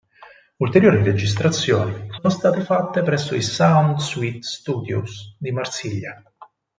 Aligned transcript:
Ulteriori 0.57 1.03
registrazioni 1.03 2.07
sono 2.09 2.29
state 2.29 2.61
fatte 2.61 3.03
presso 3.03 3.35
i 3.35 3.43
Sound 3.43 3.99
Suite 3.99 4.41
Studios 4.41 5.35
di 5.37 5.51
Marsiglia. 5.51 6.23